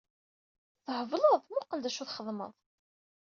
Thebleḍ! 0.85 1.41
Muqel 1.53 1.79
d 1.81 1.85
acu 1.89 2.03
txedmeḍ! 2.09 2.53